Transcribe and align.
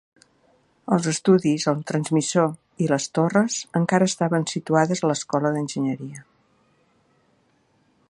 Els 0.95 1.09
estudis, 1.11 1.65
el 1.73 1.83
transmissor 1.91 2.49
i 2.85 2.89
les 2.93 3.07
torres 3.19 3.59
encara 3.83 4.09
estaven 4.13 4.49
situades 4.55 5.05
a 5.07 5.13
l'Escola 5.13 5.55
d'Enginyeria. 5.59 6.29